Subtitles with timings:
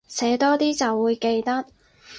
[0.07, 1.63] 寫多啲就會記得